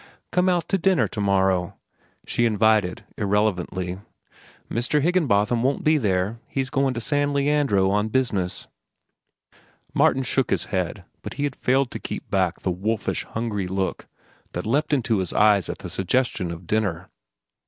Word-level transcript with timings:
"Come 0.31 0.49
out 0.49 0.67
to 0.69 0.79
dinner 0.79 1.07
to 1.09 1.21
morrow," 1.21 1.75
she 2.25 2.45
invited 2.47 3.05
irrelevantly. 3.19 3.99
"Mr. 4.67 4.99
Higginbotham 4.99 5.61
won't 5.61 5.83
be 5.83 5.99
there. 5.99 6.39
He's 6.47 6.71
goin' 6.71 6.95
to 6.95 6.99
San 6.99 7.33
Leandro 7.33 7.91
on 7.91 8.07
business." 8.09 8.67
Martin 9.93 10.23
shook 10.23 10.49
his 10.49 10.65
head, 10.73 11.05
but 11.21 11.35
he 11.35 11.43
had 11.43 11.55
failed 11.55 11.91
to 11.91 11.99
keep 11.99 12.27
back 12.31 12.61
the 12.61 12.71
wolfish, 12.71 13.25
hungry 13.25 13.67
look 13.67 14.07
that 14.53 14.65
leapt 14.65 14.91
into 14.91 15.19
his 15.19 15.33
eyes 15.33 15.69
at 15.69 15.77
the 15.77 15.87
suggestion 15.91 16.49
of 16.49 16.65
dinner. 16.65 17.07